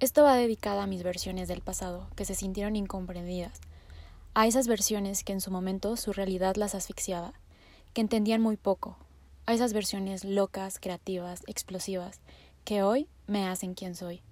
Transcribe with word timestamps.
Esto 0.00 0.22
va 0.22 0.34
dedicado 0.34 0.80
a 0.80 0.86
mis 0.86 1.02
versiones 1.02 1.46
del 1.46 1.60
pasado 1.60 2.08
que 2.16 2.24
se 2.24 2.34
sintieron 2.34 2.74
incomprendidas, 2.74 3.60
a 4.32 4.46
esas 4.46 4.66
versiones 4.66 5.24
que 5.24 5.34
en 5.34 5.42
su 5.42 5.50
momento 5.50 5.94
su 5.98 6.14
realidad 6.14 6.56
las 6.56 6.74
asfixiaba, 6.74 7.34
que 7.92 8.00
entendían 8.00 8.40
muy 8.40 8.56
poco, 8.56 8.96
a 9.44 9.52
esas 9.52 9.74
versiones 9.74 10.24
locas, 10.24 10.78
creativas, 10.78 11.42
explosivas, 11.46 12.20
que 12.64 12.82
hoy 12.82 13.08
me 13.26 13.46
hacen 13.46 13.74
quien 13.74 13.94
soy, 13.94 14.22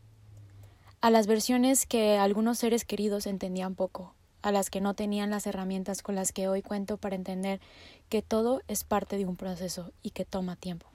a 1.02 1.10
las 1.10 1.26
versiones 1.26 1.84
que 1.84 2.16
algunos 2.16 2.56
seres 2.56 2.86
queridos 2.86 3.26
entendían 3.26 3.74
poco, 3.74 4.14
a 4.40 4.52
las 4.52 4.70
que 4.70 4.80
no 4.80 4.94
tenían 4.94 5.28
las 5.28 5.46
herramientas 5.46 6.00
con 6.00 6.14
las 6.14 6.32
que 6.32 6.48
hoy 6.48 6.62
cuento 6.62 6.96
para 6.96 7.14
entender 7.14 7.60
que 8.08 8.22
todo 8.22 8.62
es 8.68 8.84
parte 8.84 9.18
de 9.18 9.26
un 9.26 9.36
proceso 9.36 9.92
y 10.02 10.12
que 10.12 10.24
toma 10.24 10.56
tiempo. 10.56 10.86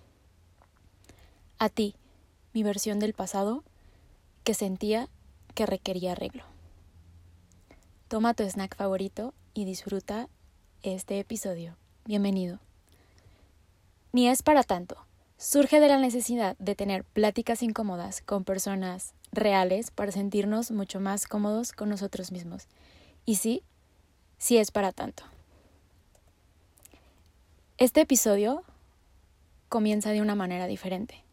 A 1.59 1.69
ti, 1.69 1.95
mi 2.53 2.63
versión 2.63 2.97
del 2.97 3.13
pasado, 3.13 3.63
que 4.43 4.53
sentía 4.53 5.07
que 5.55 5.65
requería 5.65 6.11
arreglo. 6.11 6.43
Toma 8.07 8.33
tu 8.33 8.43
snack 8.43 8.75
favorito 8.75 9.33
y 9.53 9.65
disfruta 9.65 10.27
este 10.81 11.19
episodio. 11.19 11.77
Bienvenido. 12.05 12.59
Ni 14.11 14.27
es 14.27 14.43
para 14.43 14.63
tanto. 14.63 14.97
Surge 15.37 15.79
de 15.79 15.87
la 15.87 15.97
necesidad 15.97 16.57
de 16.59 16.75
tener 16.75 17.03
pláticas 17.03 17.63
incómodas 17.63 18.21
con 18.21 18.43
personas 18.43 19.13
reales 19.31 19.91
para 19.91 20.11
sentirnos 20.11 20.71
mucho 20.71 20.99
más 20.99 21.25
cómodos 21.27 21.71
con 21.71 21.89
nosotros 21.89 22.31
mismos. 22.31 22.67
Y 23.25 23.35
sí, 23.35 23.63
sí 24.37 24.57
es 24.57 24.71
para 24.71 24.91
tanto. 24.91 25.23
Este 27.77 28.01
episodio 28.01 28.63
comienza 29.69 30.11
de 30.11 30.21
una 30.21 30.35
manera 30.35 30.67
diferente. 30.67 31.23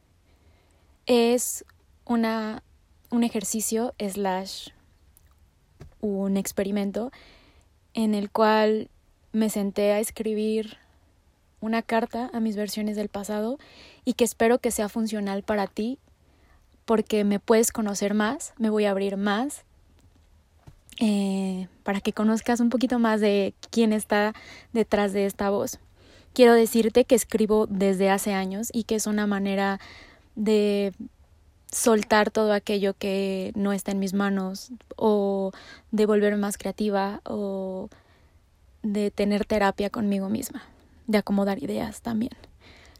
Es 1.06 1.64
una 2.04 2.62
un 3.10 3.24
ejercicio 3.24 3.94
slash 3.98 4.68
un 6.00 6.36
experimento 6.36 7.10
en 7.94 8.14
el 8.14 8.30
cual 8.30 8.88
me 9.32 9.50
senté 9.50 9.92
a 9.92 10.00
escribir 10.00 10.78
una 11.60 11.82
carta 11.82 12.30
a 12.32 12.40
mis 12.40 12.56
versiones 12.56 12.96
del 12.96 13.08
pasado 13.08 13.58
y 14.04 14.14
que 14.14 14.24
espero 14.24 14.58
que 14.58 14.70
sea 14.70 14.88
funcional 14.88 15.42
para 15.42 15.66
ti 15.66 15.98
porque 16.84 17.24
me 17.24 17.38
puedes 17.38 17.70
conocer 17.70 18.14
más, 18.14 18.54
me 18.58 18.70
voy 18.70 18.86
a 18.86 18.90
abrir 18.90 19.16
más 19.16 19.64
eh, 20.98 21.68
para 21.82 22.00
que 22.00 22.12
conozcas 22.12 22.60
un 22.60 22.70
poquito 22.70 22.98
más 22.98 23.20
de 23.20 23.54
quién 23.70 23.92
está 23.92 24.34
detrás 24.72 25.12
de 25.12 25.26
esta 25.26 25.50
voz. 25.50 25.78
Quiero 26.32 26.54
decirte 26.54 27.04
que 27.04 27.14
escribo 27.14 27.66
desde 27.66 28.10
hace 28.10 28.34
años 28.34 28.70
y 28.72 28.84
que 28.84 28.94
es 28.94 29.06
una 29.06 29.26
manera 29.26 29.80
de 30.36 30.92
soltar 31.72 32.30
todo 32.30 32.52
aquello 32.52 32.94
que 32.94 33.52
no 33.54 33.72
está 33.72 33.92
en 33.92 34.00
mis 34.00 34.12
manos 34.12 34.72
o 34.96 35.52
de 35.92 36.06
volverme 36.06 36.38
más 36.38 36.58
creativa 36.58 37.20
o 37.24 37.88
de 38.82 39.10
tener 39.10 39.44
terapia 39.44 39.90
conmigo 39.90 40.28
misma, 40.28 40.62
de 41.06 41.18
acomodar 41.18 41.62
ideas 41.62 42.00
también. 42.00 42.32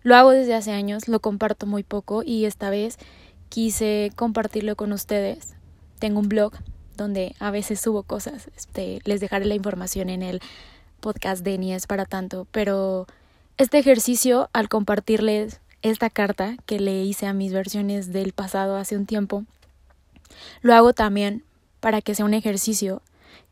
Lo 0.03 0.17
hago 0.17 0.31
desde 0.31 0.55
hace 0.55 0.73
años, 0.73 1.09
lo 1.09 1.21
comparto 1.21 1.67
muy 1.67 1.83
poco 1.83 2.23
y 2.25 2.45
esta 2.45 2.71
vez 2.71 2.99
quise 3.49 4.13
compartirlo 4.17 4.77
con 4.77 4.93
ustedes. 4.93 5.55
Tengo 5.99 6.21
un 6.21 6.29
blog 6.29 6.53
donde 6.97 7.35
a 7.39 7.51
veces 7.51 7.81
subo 7.81 8.03
cosas, 8.03 8.49
este, 8.57 9.01
les 9.05 9.21
dejaré 9.21 9.47
la 9.47 9.55
información 9.55 10.11
en 10.11 10.23
el 10.23 10.41
podcast 11.01 11.43
de 11.43 11.59
Ni 11.59 11.73
es 11.73 11.87
para 11.87 12.05
tanto, 12.05 12.47
pero 12.51 13.07
este 13.57 13.79
ejercicio 13.79 14.49
al 14.53 14.69
compartirles 14.69 15.61
esta 15.83 16.11
carta 16.11 16.57
que 16.67 16.79
le 16.79 17.03
hice 17.05 17.27
a 17.27 17.33
mis 17.33 17.53
versiones 17.53 18.13
del 18.13 18.33
pasado 18.33 18.77
hace 18.77 18.97
un 18.97 19.07
tiempo, 19.07 19.45
lo 20.63 20.75
hago 20.75 20.93
también 20.93 21.45
para 21.81 22.03
que 22.03 22.15
sea 22.15 22.25
un 22.25 22.35
ejercicio 22.35 23.03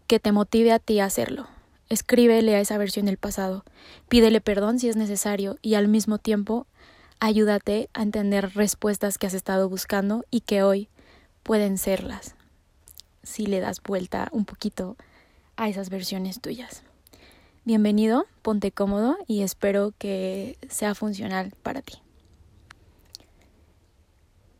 que 0.06 0.20
te 0.20 0.32
motive 0.32 0.72
a 0.72 0.78
ti 0.78 1.00
a 1.00 1.06
hacerlo. 1.06 1.46
Escríbele 1.88 2.54
a 2.54 2.60
esa 2.60 2.76
versión 2.76 3.06
del 3.06 3.16
pasado, 3.16 3.64
pídele 4.08 4.40
perdón 4.40 4.78
si 4.78 4.88
es 4.88 4.96
necesario 4.96 5.56
y 5.62 5.74
al 5.74 5.88
mismo 5.88 6.18
tiempo 6.18 6.66
ayúdate 7.18 7.88
a 7.94 8.02
entender 8.02 8.54
respuestas 8.54 9.16
que 9.16 9.26
has 9.26 9.34
estado 9.34 9.68
buscando 9.68 10.24
y 10.30 10.40
que 10.40 10.62
hoy 10.62 10.88
pueden 11.42 11.78
serlas 11.78 12.34
si 13.22 13.46
le 13.46 13.60
das 13.60 13.82
vuelta 13.82 14.28
un 14.32 14.44
poquito 14.44 14.96
a 15.56 15.68
esas 15.68 15.90
versiones 15.90 16.40
tuyas. 16.40 16.82
Bienvenido, 17.64 18.26
ponte 18.42 18.70
cómodo 18.70 19.18
y 19.26 19.42
espero 19.42 19.92
que 19.98 20.56
sea 20.68 20.94
funcional 20.94 21.52
para 21.62 21.82
ti. 21.82 21.94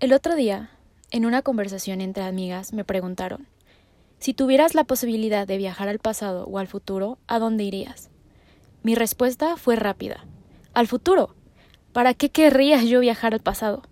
El 0.00 0.12
otro 0.12 0.36
día, 0.36 0.70
en 1.10 1.26
una 1.26 1.42
conversación 1.42 2.00
entre 2.00 2.22
amigas, 2.22 2.72
me 2.72 2.84
preguntaron, 2.84 3.48
si 4.20 4.32
tuvieras 4.32 4.76
la 4.76 4.84
posibilidad 4.84 5.44
de 5.44 5.56
viajar 5.56 5.88
al 5.88 5.98
pasado 5.98 6.44
o 6.44 6.59
al 6.60 6.69
futuro, 6.69 7.19
¿a 7.26 7.41
dónde 7.41 7.64
irías? 7.64 8.08
Mi 8.84 8.94
respuesta 8.94 9.56
fue 9.56 9.75
rápida. 9.75 10.25
Al 10.72 10.87
futuro. 10.87 11.34
¿Para 11.92 12.14
qué 12.14 12.31
querría 12.31 12.81
yo 12.84 13.00
viajar 13.00 13.34
al 13.34 13.41
pasado? 13.41 13.82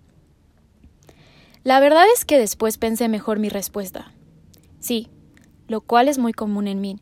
La 1.65 1.81
verdad 1.81 2.05
es 2.15 2.25
que 2.25 2.39
después 2.39 2.78
pensé 2.78 3.09
mejor 3.09 3.41
mi 3.41 3.49
respuesta. 3.49 4.12
Sí, 4.78 5.11
lo 5.66 5.81
cual 5.81 6.06
es 6.06 6.19
muy 6.19 6.33
común 6.33 6.69
en 6.69 6.81
mí. 6.81 7.00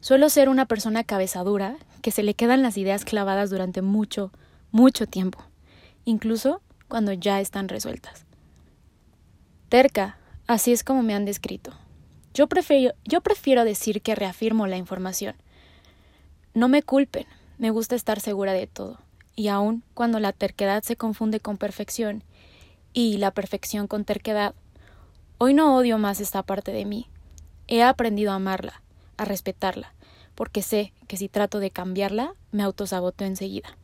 Suelo 0.00 0.28
ser 0.28 0.48
una 0.48 0.66
persona 0.66 1.04
cabezadura 1.04 1.76
que 2.02 2.10
se 2.10 2.24
le 2.24 2.34
quedan 2.34 2.62
las 2.62 2.76
ideas 2.76 3.04
clavadas 3.04 3.48
durante 3.48 3.80
mucho, 3.80 4.32
mucho 4.72 5.06
tiempo, 5.06 5.38
incluso 6.04 6.62
cuando 6.88 7.12
ya 7.12 7.40
están 7.40 7.68
resueltas. 7.68 8.26
Terca, 9.70 10.18
así 10.48 10.72
es 10.72 10.82
como 10.82 11.04
me 11.04 11.14
han 11.14 11.24
descrito. 11.24 11.72
Yo 12.34 12.48
prefiero, 12.48 12.92
yo 13.04 13.20
prefiero 13.20 13.64
decir 13.64 14.02
que 14.02 14.16
reafirmo 14.16 14.66
la 14.66 14.76
información. 14.76 15.36
No 16.54 16.66
me 16.66 16.82
culpen, 16.82 17.24
me 17.56 17.70
gusta 17.70 17.94
estar 17.94 18.18
segura 18.18 18.52
de 18.52 18.66
todo, 18.66 18.98
y 19.36 19.46
aun 19.46 19.84
cuando 19.94 20.18
la 20.18 20.32
terquedad 20.32 20.82
se 20.82 20.96
confunde 20.96 21.38
con 21.38 21.56
perfección 21.56 22.24
y 22.92 23.18
la 23.18 23.30
perfección 23.30 23.86
con 23.86 24.04
terquedad, 24.04 24.56
hoy 25.38 25.54
no 25.54 25.76
odio 25.76 25.98
más 25.98 26.18
esta 26.18 26.42
parte 26.42 26.72
de 26.72 26.84
mí. 26.84 27.08
He 27.68 27.84
aprendido 27.84 28.32
a 28.32 28.36
amarla, 28.36 28.82
a 29.18 29.24
respetarla, 29.24 29.94
porque 30.34 30.62
sé 30.62 30.92
que 31.06 31.16
si 31.16 31.28
trato 31.28 31.60
de 31.60 31.70
cambiarla, 31.70 32.34
me 32.50 32.64
autosaboto 32.64 33.24
enseguida. 33.24 33.76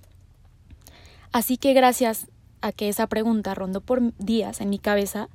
Así 1.30 1.58
que 1.58 1.74
gracias 1.74 2.26
a 2.60 2.72
que 2.72 2.88
esa 2.88 3.06
pregunta 3.06 3.54
rondó 3.54 3.80
por 3.80 4.16
días 4.16 4.60
en 4.60 4.70
mi 4.70 4.80
cabeza, 4.80 5.28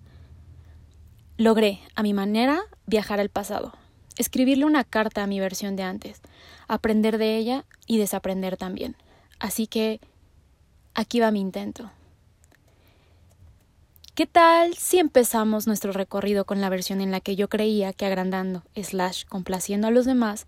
Logré, 1.42 1.80
a 1.96 2.04
mi 2.04 2.14
manera, 2.14 2.62
viajar 2.86 3.20
al 3.20 3.30
pasado, 3.30 3.74
escribirle 4.16 4.64
una 4.64 4.84
carta 4.84 5.24
a 5.24 5.28
mi 5.28 5.40
versión 5.40 5.76
de 5.76 5.82
antes, 5.82 6.22
aprender 6.68 7.18
de 7.18 7.36
ella 7.36 7.66
y 7.88 7.98
desaprender 7.98 8.58
también. 8.58 8.96
Así 9.40 9.66
que 9.66 10.00
aquí 10.94 11.20
va 11.20 11.32
mi 11.32 11.42
intento. 11.42 11.90
¿Qué 14.14 14.28
tal 14.28 14.76
si 14.76 15.00
empezamos 15.00 15.66
nuestro 15.66 15.92
recorrido 15.94 16.46
con 16.46 16.62
la 16.62 16.70
versión 16.70 17.02
en 17.02 17.10
la 17.10 17.22
que 17.22 17.36
yo 17.36 17.50
creía 17.50 17.92
que 17.92 18.06
agrandando, 18.06 18.62
slash, 18.76 19.26
complaciendo 19.26 19.88
a 19.88 19.92
los 19.92 20.06
demás, 20.06 20.46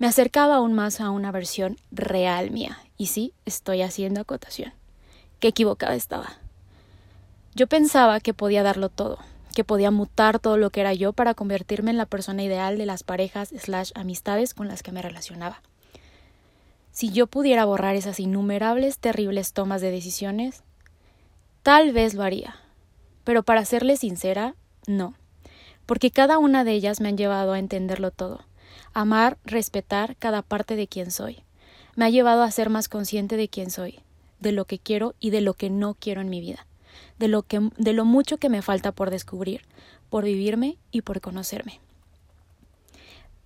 me 0.00 0.08
acercaba 0.08 0.56
aún 0.56 0.72
más 0.72 1.00
a 1.00 1.10
una 1.10 1.30
versión 1.30 1.76
real 1.92 2.50
mía? 2.50 2.80
Y 2.96 3.06
sí, 3.06 3.32
estoy 3.44 3.82
haciendo 3.82 4.22
acotación. 4.22 4.72
Qué 5.38 5.46
equivocada 5.46 5.94
estaba. 5.94 6.32
Yo 7.54 7.68
pensaba 7.68 8.18
que 8.18 8.34
podía 8.34 8.64
darlo 8.64 8.88
todo, 8.88 9.18
que 9.56 9.64
podía 9.64 9.90
mutar 9.90 10.38
todo 10.38 10.58
lo 10.58 10.68
que 10.68 10.82
era 10.82 10.92
yo 10.92 11.14
para 11.14 11.32
convertirme 11.32 11.90
en 11.90 11.96
la 11.96 12.04
persona 12.04 12.42
ideal 12.42 12.76
de 12.76 12.84
las 12.84 13.02
parejas 13.02 13.54
slash 13.56 13.90
amistades 13.94 14.52
con 14.52 14.68
las 14.68 14.82
que 14.82 14.92
me 14.92 15.00
relacionaba. 15.00 15.62
Si 16.92 17.10
yo 17.10 17.26
pudiera 17.26 17.64
borrar 17.64 17.96
esas 17.96 18.20
innumerables 18.20 18.98
terribles 18.98 19.54
tomas 19.54 19.80
de 19.80 19.90
decisiones, 19.90 20.62
tal 21.62 21.92
vez 21.92 22.12
lo 22.12 22.22
haría. 22.22 22.56
Pero 23.24 23.44
para 23.44 23.64
serle 23.64 23.96
sincera, 23.96 24.54
no. 24.86 25.14
Porque 25.86 26.10
cada 26.10 26.36
una 26.36 26.62
de 26.62 26.72
ellas 26.72 27.00
me 27.00 27.08
han 27.08 27.16
llevado 27.16 27.54
a 27.54 27.58
entenderlo 27.58 28.10
todo, 28.10 28.44
amar, 28.92 29.38
respetar 29.42 30.16
cada 30.16 30.42
parte 30.42 30.76
de 30.76 30.86
quien 30.86 31.10
soy. 31.10 31.38
Me 31.94 32.04
ha 32.04 32.10
llevado 32.10 32.42
a 32.42 32.50
ser 32.50 32.68
más 32.68 32.90
consciente 32.90 33.38
de 33.38 33.48
quién 33.48 33.70
soy, 33.70 34.00
de 34.38 34.52
lo 34.52 34.66
que 34.66 34.78
quiero 34.78 35.14
y 35.18 35.30
de 35.30 35.40
lo 35.40 35.54
que 35.54 35.70
no 35.70 35.94
quiero 35.94 36.20
en 36.20 36.28
mi 36.28 36.42
vida 36.42 36.66
de 37.18 37.28
lo, 37.28 37.42
que, 37.42 37.70
de 37.76 37.92
lo 37.92 38.04
mucho 38.04 38.38
que 38.38 38.48
me 38.48 38.62
falta 38.62 38.92
por 38.92 39.10
descubrir, 39.10 39.62
por 40.10 40.24
vivirme 40.24 40.76
y 40.90 41.02
por 41.02 41.20
conocerme. 41.20 41.80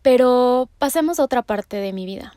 Pero 0.03 0.69
pasemos 0.79 1.21
a 1.21 1.25
otra 1.25 1.43
parte 1.43 1.77
de 1.77 1.93
mi 1.93 2.07
vida, 2.07 2.35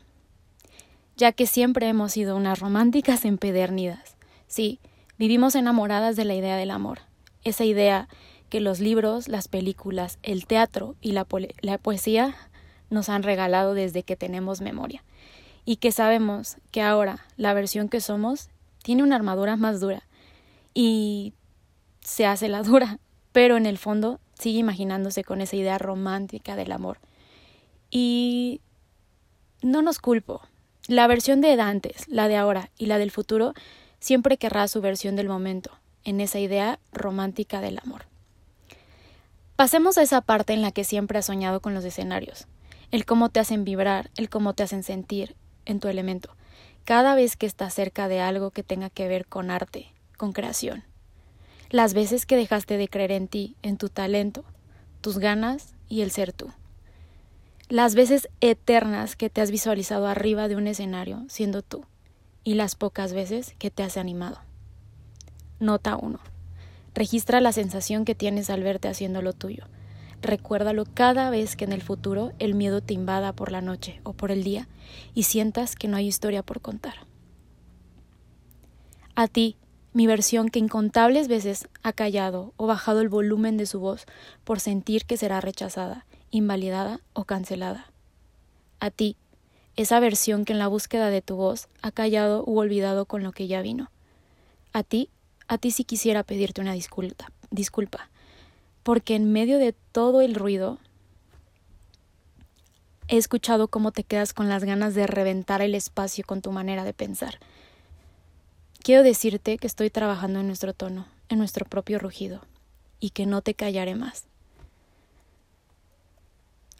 ya 1.16 1.32
que 1.32 1.46
siempre 1.46 1.88
hemos 1.88 2.12
sido 2.12 2.36
unas 2.36 2.58
románticas 2.60 3.24
empedernidas. 3.24 4.16
Sí, 4.46 4.80
vivimos 5.18 5.54
enamoradas 5.54 6.16
de 6.16 6.24
la 6.24 6.34
idea 6.34 6.56
del 6.56 6.70
amor, 6.70 7.00
esa 7.42 7.64
idea 7.64 8.08
que 8.48 8.60
los 8.60 8.80
libros, 8.80 9.28
las 9.28 9.48
películas, 9.48 10.18
el 10.22 10.46
teatro 10.46 10.94
y 11.00 11.12
la, 11.12 11.26
la 11.60 11.78
poesía 11.78 12.36
nos 12.90 13.08
han 13.08 13.22
regalado 13.22 13.74
desde 13.74 14.02
que 14.02 14.16
tenemos 14.16 14.60
memoria, 14.60 15.02
y 15.64 15.76
que 15.76 15.90
sabemos 15.90 16.58
que 16.70 16.82
ahora 16.82 17.24
la 17.36 17.54
versión 17.54 17.88
que 17.88 18.00
somos 18.00 18.50
tiene 18.82 19.02
una 19.02 19.16
armadura 19.16 19.56
más 19.56 19.80
dura 19.80 20.02
y 20.74 21.32
se 22.00 22.26
hace 22.26 22.48
la 22.48 22.62
dura, 22.62 22.98
pero 23.32 23.56
en 23.56 23.66
el 23.66 23.78
fondo 23.78 24.20
sigue 24.34 24.58
imaginándose 24.58 25.24
con 25.24 25.40
esa 25.40 25.56
idea 25.56 25.78
romántica 25.78 26.56
del 26.56 26.72
amor. 26.72 26.98
Y 27.90 28.60
no 29.62 29.80
nos 29.80 29.98
culpo. 30.00 30.42
La 30.86 31.06
versión 31.06 31.40
de 31.40 31.58
antes, 31.58 32.06
la 32.08 32.28
de 32.28 32.36
ahora 32.36 32.70
y 32.76 32.86
la 32.86 32.98
del 32.98 33.10
futuro 33.10 33.54
siempre 34.00 34.36
querrá 34.36 34.68
su 34.68 34.82
versión 34.82 35.16
del 35.16 35.28
momento, 35.28 35.70
en 36.04 36.20
esa 36.20 36.38
idea 36.38 36.78
romántica 36.92 37.62
del 37.62 37.78
amor. 37.78 38.06
Pasemos 39.56 39.96
a 39.96 40.02
esa 40.02 40.20
parte 40.20 40.52
en 40.52 40.60
la 40.60 40.72
que 40.72 40.84
siempre 40.84 41.18
has 41.18 41.26
soñado 41.26 41.60
con 41.60 41.72
los 41.72 41.84
escenarios, 41.84 42.46
el 42.90 43.06
cómo 43.06 43.30
te 43.30 43.40
hacen 43.40 43.64
vibrar, 43.64 44.10
el 44.16 44.28
cómo 44.28 44.52
te 44.52 44.64
hacen 44.64 44.82
sentir 44.82 45.36
en 45.64 45.80
tu 45.80 45.88
elemento, 45.88 46.36
cada 46.84 47.14
vez 47.14 47.36
que 47.36 47.46
estás 47.46 47.72
cerca 47.72 48.08
de 48.08 48.20
algo 48.20 48.50
que 48.50 48.62
tenga 48.62 48.90
que 48.90 49.08
ver 49.08 49.26
con 49.26 49.50
arte, 49.50 49.93
con 50.16 50.32
creación. 50.32 50.84
Las 51.70 51.94
veces 51.94 52.26
que 52.26 52.36
dejaste 52.36 52.76
de 52.76 52.88
creer 52.88 53.12
en 53.12 53.28
ti, 53.28 53.56
en 53.62 53.76
tu 53.76 53.88
talento, 53.88 54.44
tus 55.00 55.18
ganas 55.18 55.74
y 55.88 56.02
el 56.02 56.10
ser 56.10 56.32
tú. 56.32 56.50
Las 57.68 57.94
veces 57.94 58.28
eternas 58.40 59.16
que 59.16 59.30
te 59.30 59.40
has 59.40 59.50
visualizado 59.50 60.06
arriba 60.06 60.48
de 60.48 60.56
un 60.56 60.66
escenario 60.66 61.24
siendo 61.28 61.62
tú 61.62 61.84
y 62.44 62.54
las 62.54 62.74
pocas 62.74 63.12
veces 63.12 63.54
que 63.58 63.70
te 63.70 63.82
has 63.82 63.96
animado. 63.96 64.38
Nota 65.60 65.96
1. 65.96 66.18
Registra 66.94 67.40
la 67.40 67.52
sensación 67.52 68.04
que 68.04 68.14
tienes 68.14 68.50
al 68.50 68.62
verte 68.62 68.88
haciendo 68.88 69.22
lo 69.22 69.32
tuyo. 69.32 69.64
Recuérdalo 70.20 70.84
cada 70.84 71.28
vez 71.30 71.56
que 71.56 71.64
en 71.64 71.72
el 71.72 71.82
futuro 71.82 72.32
el 72.38 72.54
miedo 72.54 72.80
te 72.80 72.94
invada 72.94 73.32
por 73.32 73.50
la 73.50 73.60
noche 73.60 74.00
o 74.04 74.12
por 74.12 74.30
el 74.30 74.44
día 74.44 74.68
y 75.14 75.24
sientas 75.24 75.74
que 75.74 75.88
no 75.88 75.96
hay 75.96 76.06
historia 76.06 76.42
por 76.42 76.60
contar. 76.60 76.94
A 79.16 79.28
ti, 79.28 79.56
mi 79.94 80.08
versión 80.08 80.48
que 80.48 80.58
incontables 80.58 81.28
veces 81.28 81.68
ha 81.82 81.92
callado 81.92 82.52
o 82.56 82.66
bajado 82.66 83.00
el 83.00 83.08
volumen 83.08 83.56
de 83.56 83.64
su 83.64 83.78
voz 83.78 84.06
por 84.42 84.58
sentir 84.58 85.06
que 85.06 85.16
será 85.16 85.40
rechazada, 85.40 86.04
invalidada 86.30 87.00
o 87.12 87.24
cancelada. 87.24 87.86
A 88.80 88.90
ti, 88.90 89.16
esa 89.76 90.00
versión 90.00 90.44
que 90.44 90.52
en 90.52 90.58
la 90.58 90.66
búsqueda 90.66 91.10
de 91.10 91.22
tu 91.22 91.36
voz 91.36 91.68
ha 91.80 91.92
callado 91.92 92.42
u 92.44 92.58
olvidado 92.58 93.06
con 93.06 93.22
lo 93.22 93.30
que 93.30 93.46
ya 93.46 93.62
vino. 93.62 93.90
A 94.72 94.82
ti, 94.82 95.10
a 95.46 95.58
ti 95.58 95.70
sí 95.70 95.84
quisiera 95.84 96.24
pedirte 96.24 96.60
una 96.60 96.72
disculpa, 96.72 97.30
disculpa, 97.52 98.10
porque 98.82 99.14
en 99.14 99.32
medio 99.32 99.58
de 99.58 99.74
todo 99.92 100.22
el 100.22 100.34
ruido 100.34 100.78
he 103.06 103.16
escuchado 103.16 103.68
cómo 103.68 103.92
te 103.92 104.02
quedas 104.02 104.32
con 104.34 104.48
las 104.48 104.64
ganas 104.64 104.96
de 104.96 105.06
reventar 105.06 105.62
el 105.62 105.76
espacio 105.76 106.24
con 106.26 106.42
tu 106.42 106.50
manera 106.50 106.82
de 106.82 106.94
pensar. 106.94 107.38
Quiero 108.84 109.02
decirte 109.02 109.56
que 109.56 109.66
estoy 109.66 109.88
trabajando 109.88 110.40
en 110.40 110.46
nuestro 110.46 110.74
tono, 110.74 111.06
en 111.30 111.38
nuestro 111.38 111.64
propio 111.64 111.98
rugido, 111.98 112.42
y 113.00 113.10
que 113.10 113.24
no 113.24 113.40
te 113.40 113.54
callaré 113.54 113.94
más. 113.94 114.24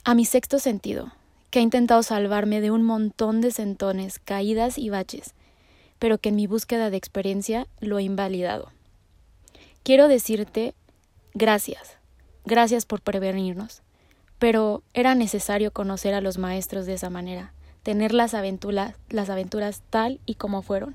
A 0.05 0.15
mi 0.15 0.27
sexto 0.27 0.59
sentido, 0.59 1.13
que 1.49 1.61
ha 1.61 1.63
intentado 1.63 2.03
salvarme 2.03 2.61
de 2.61 2.71
un 2.71 2.83
montón 2.83 3.41
de 3.41 3.51
sentones, 3.53 4.19
caídas 4.19 4.77
y 4.77 4.91
baches, 4.91 5.33
pero 5.99 6.19
que 6.19 6.29
en 6.29 6.37
mi 6.37 6.47
búsqueda 6.47 6.91
de 6.91 6.99
experiencia 6.99 7.67
lo 7.81 7.99
he 7.99 8.03
invalidado. 8.03 8.71
Quiero 9.83 10.07
decirte 10.07 10.75
gracias, 11.33 11.97
gracias 12.45 12.85
por 12.85 13.01
prevenirnos, 13.01 13.81
pero 14.39 14.83
era 14.93 15.15
necesario 15.15 15.73
conocer 15.73 16.13
a 16.13 16.21
los 16.21 16.37
maestros 16.37 16.85
de 16.85 16.93
esa 16.93 17.09
manera, 17.09 17.55
tener 17.83 18.13
las 18.13 18.35
aventuras, 18.35 18.95
las 19.09 19.31
aventuras 19.31 19.81
tal 19.89 20.21
y 20.27 20.35
como 20.35 20.61
fueron. 20.61 20.95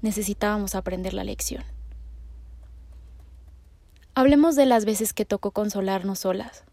Necesitábamos 0.00 0.76
aprender 0.76 1.12
la 1.12 1.24
lección. 1.24 1.64
Hablemos 4.14 4.54
de 4.54 4.66
las 4.66 4.84
veces 4.84 5.12
que 5.12 5.24
tocó 5.24 5.50
consolarnos 5.50 6.20
solas, 6.20 6.64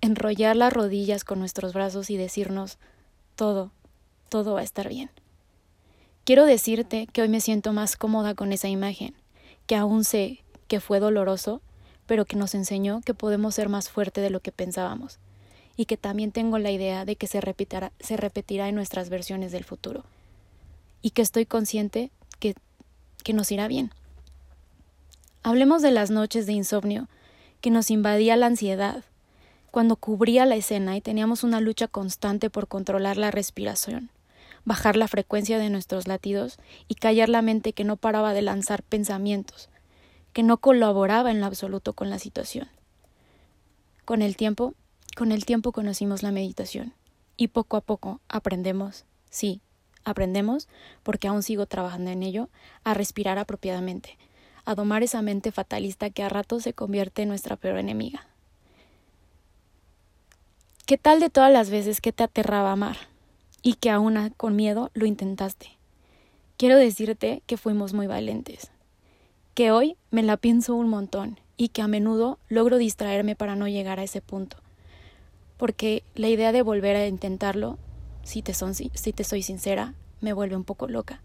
enrollar 0.00 0.56
las 0.56 0.72
rodillas 0.72 1.24
con 1.24 1.38
nuestros 1.38 1.74
brazos 1.74 2.08
y 2.10 2.16
decirnos 2.16 2.78
todo, 3.36 3.70
todo 4.30 4.54
va 4.54 4.60
a 4.60 4.64
estar 4.64 4.88
bien. 4.88 5.10
Quiero 6.24 6.46
decirte 6.46 7.06
que 7.12 7.20
hoy 7.20 7.28
me 7.28 7.40
siento 7.40 7.72
más 7.72 7.96
cómoda 7.96 8.34
con 8.34 8.52
esa 8.52 8.68
imagen, 8.68 9.14
que 9.66 9.76
aún 9.76 10.04
sé 10.04 10.42
que 10.68 10.80
fue 10.80 11.00
doloroso, 11.00 11.60
pero 12.06 12.24
que 12.24 12.36
nos 12.36 12.54
enseñó 12.54 13.02
que 13.02 13.12
podemos 13.12 13.54
ser 13.54 13.68
más 13.68 13.90
fuertes 13.90 14.22
de 14.22 14.30
lo 14.30 14.40
que 14.40 14.52
pensábamos, 14.52 15.18
y 15.76 15.84
que 15.84 15.96
también 15.98 16.32
tengo 16.32 16.58
la 16.58 16.70
idea 16.70 17.04
de 17.04 17.16
que 17.16 17.26
se 17.26 17.40
se 18.00 18.16
repetirá 18.16 18.68
en 18.68 18.74
nuestras 18.74 19.10
versiones 19.10 19.52
del 19.52 19.64
futuro, 19.64 20.04
y 21.02 21.10
que 21.10 21.22
estoy 21.22 21.44
consciente 21.44 22.10
que, 22.42 23.32
nos 23.32 23.52
irá 23.52 23.68
bien. 23.68 23.90
Hablemos 25.42 25.82
de 25.82 25.92
las 25.92 26.10
noches 26.10 26.46
de 26.46 26.52
insomnio 26.52 27.08
que 27.60 27.70
nos 27.70 27.90
invadía 27.90 28.36
la 28.36 28.46
ansiedad, 28.46 29.04
cuando 29.70 29.96
cubría 29.96 30.44
la 30.44 30.56
escena 30.56 30.96
y 30.96 31.00
teníamos 31.00 31.44
una 31.44 31.60
lucha 31.60 31.88
constante 31.88 32.50
por 32.50 32.66
controlar 32.68 33.16
la 33.16 33.30
respiración 33.30 34.10
bajar 34.64 34.96
la 34.96 35.08
frecuencia 35.08 35.58
de 35.58 35.70
nuestros 35.70 36.06
latidos 36.06 36.58
y 36.88 36.94
callar 36.94 37.28
la 37.28 37.42
mente 37.42 37.72
que 37.72 37.82
no 37.84 37.96
paraba 37.96 38.32
de 38.32 38.42
lanzar 38.42 38.82
pensamientos, 38.82 39.68
que 40.32 40.42
no 40.42 40.58
colaboraba 40.58 41.30
en 41.30 41.40
lo 41.40 41.46
absoluto 41.46 41.94
con 41.94 42.10
la 42.10 42.18
situación. 42.20 42.68
Con 44.04 44.22
el 44.22 44.36
tiempo, 44.36 44.74
con 45.16 45.32
el 45.32 45.44
tiempo 45.44 45.72
conocimos 45.72 46.22
la 46.22 46.30
meditación 46.30 46.94
y 47.36 47.48
poco 47.48 47.76
a 47.76 47.80
poco 47.80 48.20
aprendemos, 48.28 49.04
sí, 49.30 49.60
aprendemos, 50.04 50.68
porque 51.02 51.28
aún 51.28 51.42
sigo 51.42 51.66
trabajando 51.66 52.10
en 52.10 52.22
ello, 52.22 52.48
a 52.84 52.94
respirar 52.94 53.38
apropiadamente, 53.38 54.18
a 54.64 54.74
domar 54.74 55.02
esa 55.02 55.22
mente 55.22 55.52
fatalista 55.52 56.10
que 56.10 56.22
a 56.22 56.28
ratos 56.28 56.62
se 56.62 56.72
convierte 56.72 57.22
en 57.22 57.28
nuestra 57.28 57.56
peor 57.56 57.78
enemiga. 57.78 58.26
¿Qué 60.86 60.98
tal 60.98 61.20
de 61.20 61.30
todas 61.30 61.52
las 61.52 61.70
veces 61.70 62.00
que 62.00 62.12
te 62.12 62.24
aterraba 62.24 62.72
amar? 62.72 62.96
y 63.62 63.74
que 63.74 63.90
aún 63.90 64.16
con 64.36 64.56
miedo 64.56 64.90
lo 64.92 65.06
intentaste. 65.06 65.78
Quiero 66.56 66.76
decirte 66.76 67.42
que 67.46 67.56
fuimos 67.56 67.94
muy 67.94 68.06
valientes, 68.06 68.70
que 69.54 69.70
hoy 69.70 69.96
me 70.10 70.22
la 70.22 70.36
pienso 70.36 70.74
un 70.74 70.88
montón 70.88 71.40
y 71.56 71.68
que 71.68 71.82
a 71.82 71.88
menudo 71.88 72.38
logro 72.48 72.76
distraerme 72.78 73.36
para 73.36 73.56
no 73.56 73.68
llegar 73.68 74.00
a 74.00 74.04
ese 74.04 74.20
punto, 74.20 74.56
porque 75.56 76.02
la 76.14 76.28
idea 76.28 76.52
de 76.52 76.62
volver 76.62 76.96
a 76.96 77.06
intentarlo, 77.06 77.78
si 78.22 78.42
te, 78.42 78.54
soy 78.54 79.42
sincera, 79.42 79.94
me 80.20 80.32
vuelve 80.32 80.56
un 80.56 80.64
poco 80.64 80.88
loca, 80.88 81.22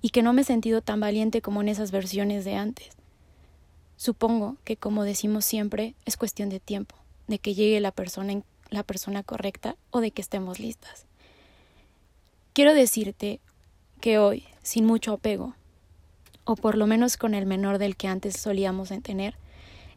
y 0.00 0.10
que 0.10 0.22
no 0.22 0.32
me 0.32 0.42
he 0.42 0.44
sentido 0.44 0.82
tan 0.82 1.00
valiente 1.00 1.42
como 1.42 1.62
en 1.62 1.68
esas 1.68 1.90
versiones 1.90 2.44
de 2.44 2.56
antes. 2.56 2.90
Supongo 3.96 4.56
que, 4.64 4.76
como 4.76 5.04
decimos 5.04 5.44
siempre, 5.44 5.94
es 6.04 6.16
cuestión 6.16 6.48
de 6.48 6.60
tiempo, 6.60 6.96
de 7.28 7.38
que 7.38 7.54
llegue 7.54 7.80
la 7.80 7.92
persona, 7.92 8.42
la 8.70 8.82
persona 8.82 9.22
correcta 9.22 9.76
o 9.90 10.00
de 10.00 10.10
que 10.10 10.20
estemos 10.20 10.58
listas. 10.58 11.06
Quiero 12.52 12.74
decirte 12.74 13.40
que 14.00 14.18
hoy, 14.18 14.44
sin 14.62 14.84
mucho 14.84 15.12
apego, 15.12 15.54
o 16.44 16.56
por 16.56 16.76
lo 16.76 16.86
menos 16.86 17.16
con 17.16 17.34
el 17.34 17.46
menor 17.46 17.78
del 17.78 17.96
que 17.96 18.08
antes 18.08 18.36
solíamos 18.36 18.90
tener, 19.02 19.36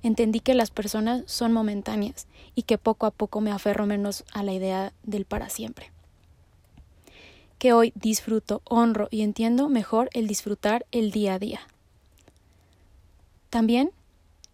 entendí 0.03 0.39
que 0.39 0.53
las 0.53 0.71
personas 0.71 1.23
son 1.25 1.51
momentáneas 1.51 2.27
y 2.55 2.63
que 2.63 2.77
poco 2.77 3.05
a 3.05 3.11
poco 3.11 3.41
me 3.41 3.51
aferro 3.51 3.85
menos 3.85 4.23
a 4.31 4.43
la 4.43 4.53
idea 4.53 4.93
del 5.03 5.25
para 5.25 5.49
siempre. 5.49 5.91
Que 7.59 7.73
hoy 7.73 7.91
disfruto, 7.95 8.61
honro 8.65 9.07
y 9.11 9.21
entiendo 9.21 9.69
mejor 9.69 10.09
el 10.13 10.27
disfrutar 10.27 10.85
el 10.91 11.11
día 11.11 11.35
a 11.35 11.39
día. 11.39 11.61
También 13.49 13.91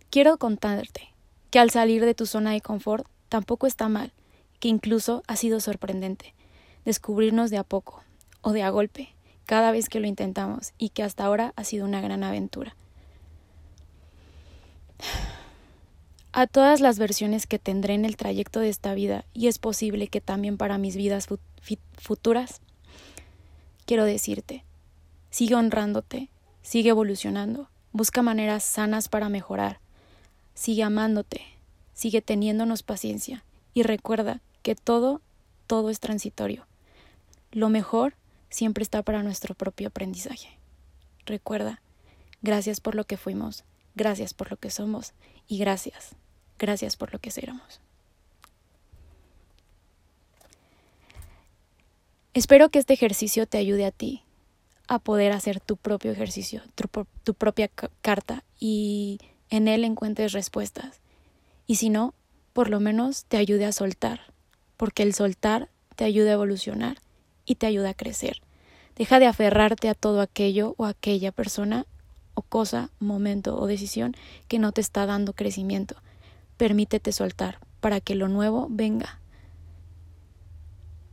quiero 0.10 0.38
contarte 0.38 1.10
que 1.52 1.60
al 1.60 1.70
salir 1.70 2.06
de 2.06 2.14
tu 2.14 2.26
zona 2.26 2.52
de 2.52 2.62
confort 2.62 3.06
tampoco 3.30 3.68
está 3.68 3.90
mal, 3.90 4.12
que 4.60 4.70
incluso 4.70 5.24
ha 5.28 5.36
sido 5.36 5.60
sorprendente 5.60 6.34
descubrirnos 6.86 7.50
de 7.50 7.58
a 7.58 7.64
poco 7.64 8.04
o 8.42 8.52
de 8.52 8.64
a 8.64 8.70
golpe 8.70 9.14
cada 9.46 9.72
vez 9.72 9.90
que 9.90 10.00
lo 10.00 10.08
intentamos 10.08 10.74
y 10.78 10.90
que 10.90 11.04
hasta 11.04 11.26
ahora 11.26 11.54
ha 11.56 11.64
sido 11.64 11.86
una 11.86 12.02
gran 12.02 12.24
aventura. 12.24 12.76
A 16.32 16.48
todas 16.48 16.80
las 16.80 16.98
versiones 16.98 17.46
que 17.46 17.60
tendré 17.60 17.94
en 17.94 18.06
el 18.06 18.16
trayecto 18.16 18.60
de 18.60 18.70
esta 18.70 18.94
vida, 18.94 19.26
y 19.34 19.48
es 19.48 19.60
posible 19.60 20.08
que 20.08 20.22
también 20.22 20.58
para 20.58 20.78
mis 20.78 20.96
vidas 20.96 21.28
futuras, 21.98 22.62
quiero 23.86 24.06
decirte, 24.06 24.64
sigue 25.30 25.56
honrándote, 25.56 26.30
sigue 26.62 26.90
evolucionando, 26.90 27.70
busca 27.92 28.22
maneras 28.22 28.64
sanas 28.64 29.10
para 29.10 29.30
mejorar, 29.30 29.80
sigue 30.54 30.84
amándote, 30.84 31.42
sigue 31.94 32.22
teniéndonos 32.22 32.84
paciencia 32.84 33.44
y 33.74 33.84
recuerda 33.84 34.42
que 34.62 34.76
todo, 34.76 35.22
todo 35.68 35.90
es 35.90 36.00
transitorio 36.00 36.66
lo 37.54 37.70
mejor 37.70 38.16
siempre 38.50 38.82
está 38.82 39.04
para 39.04 39.24
nuestro 39.24 39.54
propio 39.54 39.88
aprendizaje. 39.90 40.58
Recuerda, 41.26 41.82
gracias 42.42 42.82
por 42.82 42.96
lo 42.96 43.06
que 43.06 43.16
fuimos, 43.16 43.64
gracias 43.96 44.34
por 44.34 44.50
lo 44.50 44.58
que 44.58 44.72
somos 44.72 45.14
y 45.48 45.60
gracias, 45.60 46.16
gracias 46.58 46.98
por 46.98 47.14
lo 47.14 47.20
que 47.20 47.32
seremos. 47.32 47.80
Espero 52.34 52.70
que 52.70 52.80
este 52.80 52.94
ejercicio 52.94 53.46
te 53.46 53.60
ayude 53.60 53.86
a 53.86 53.92
ti 53.92 54.24
a 54.88 54.98
poder 54.98 55.34
hacer 55.34 55.60
tu 55.60 55.78
propio 55.78 56.12
ejercicio, 56.12 56.64
tu, 57.24 57.34
propia 57.36 57.70
carta 58.02 58.44
y 58.60 59.20
en 59.52 59.68
él 59.68 59.84
encuentres 59.84 60.32
respuestas 60.32 61.00
Y 61.68 61.76
si 61.76 61.90
no, 61.90 62.16
por 62.52 62.72
lo 62.72 62.80
menos 62.80 63.26
te 63.26 63.38
ayude 63.38 63.66
a 63.66 63.72
soltar, 63.72 64.34
porque 64.78 65.04
el 65.04 65.14
soltar 65.14 65.70
te 65.96 66.06
ayuda 66.06 66.32
a 66.32 66.34
evolucionar 66.34 66.98
y 67.46 67.56
te 67.56 67.68
ayuda 67.68 67.90
a 67.90 67.94
crecer. 67.94 68.42
Deja 68.96 69.20
de 69.20 69.28
aferrarte 69.28 69.88
a 69.88 69.94
todo 69.94 70.20
aquello 70.20 70.74
o 70.78 70.86
aquella 70.86 71.32
persona 71.32 71.86
o 72.34 72.42
cosa, 72.42 72.90
momento 73.00 73.60
o 73.60 73.68
decisión 73.68 74.16
que 74.48 74.58
no 74.58 74.72
te 74.72 74.82
está 74.82 75.06
dando 75.06 75.34
crecimiento. 75.34 75.96
Permítete 76.58 77.12
soltar 77.12 77.60
para 77.80 78.02
que 78.02 78.16
lo 78.16 78.28
nuevo 78.28 78.68
venga. 78.72 79.20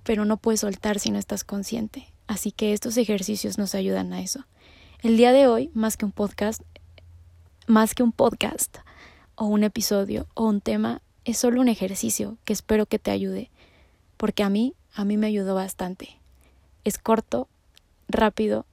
Pero 0.03 0.25
no 0.25 0.37
puedes 0.37 0.61
soltar 0.61 0.99
si 0.99 1.11
no 1.11 1.19
estás 1.19 1.45
consciente. 1.45 2.07
Así 2.27 2.53
que 2.53 2.73
estos 2.73 2.97
ejercicios 2.97 3.59
nos 3.59 3.75
ayudan 3.75 4.13
a 4.13 4.21
eso. 4.21 4.45
El 5.03 5.17
día 5.17 5.33
de 5.33 5.47
hoy, 5.47 5.71
más 5.75 5.97
que 5.97 6.05
un 6.05 6.13
podcast, 6.13 6.63
más 7.67 7.95
que 7.95 8.03
un 8.03 8.13
podcast 8.13 8.79
o 9.35 9.47
un 9.47 9.65
episodio 9.65 10.27
o 10.35 10.47
un 10.47 10.61
tema, 10.61 11.03
es 11.25 11.39
solo 11.39 11.61
un 11.61 11.69
ejercicio 11.69 12.37
que 12.45 12.53
espero 12.53 12.87
que 12.87 12.99
te 12.99 13.11
ayude, 13.11 13.51
porque 14.17 14.43
a 14.43 14.51
mí, 14.51 14.75
a 14.95 15.05
mí 15.05 15.17
me 15.17 15.27
ayudó 15.27 15.55
bastante. 15.55 16.19
Es 16.85 16.99
corto, 16.99 17.49
rápido 18.09 18.67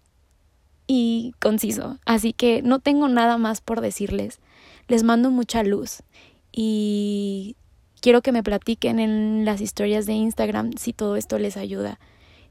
y 0.88 1.34
conciso, 1.40 2.00
así 2.06 2.34
que 2.34 2.62
no 2.62 2.80
tengo 2.80 3.08
nada 3.08 3.38
más 3.38 3.62
por 3.62 3.82
decirles. 3.82 4.40
Les 4.88 5.04
mando 5.04 5.32
mucha 5.32 5.64
luz 5.64 6.04
y 6.52 7.56
quiero 8.02 8.22
que 8.22 8.32
me 8.32 8.44
platiquen 8.44 9.00
en 9.00 9.46
las 9.46 9.62
historias 9.62 10.06
de 10.06 10.14
Instagram 10.14 10.74
si 10.78 10.94
todo 10.94 11.16
esto 11.16 11.40
les 11.40 11.58
ayuda. 11.58 12.00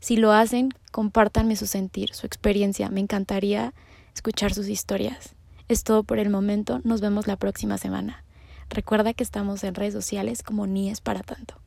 Si 0.01 0.17
lo 0.17 0.33
hacen, 0.33 0.71
compártanme 0.93 1.57
su 1.57 1.67
sentir, 1.67 2.15
su 2.15 2.27
experiencia. 2.27 2.91
Me 2.91 3.01
encantaría 3.01 3.75
escuchar 4.15 4.55
sus 4.55 4.69
historias. 4.69 5.35
Es 5.69 5.85
todo 5.85 6.05
por 6.05 6.19
el 6.19 6.31
momento. 6.31 6.81
Nos 6.85 7.01
vemos 7.01 7.27
la 7.27 7.37
próxima 7.37 7.79
semana. 7.79 8.25
Recuerda 8.71 9.15
que 9.15 9.25
estamos 9.25 9.65
en 9.65 9.75
redes 9.75 9.95
sociales 9.95 10.43
como 10.43 10.67
Ni 10.67 10.91
es 10.91 11.01
para 11.01 11.23
tanto. 11.23 11.61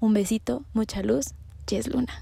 Un 0.00 0.14
besito, 0.14 0.64
mucha 0.74 1.02
luz. 1.02 1.34
Jess 1.68 1.86
Luna. 1.86 2.12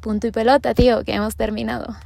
Punto 0.00 0.28
y 0.28 0.30
pelota, 0.30 0.72
tío, 0.72 1.04
que 1.04 1.14
hemos 1.14 1.36
terminado. 1.36 1.96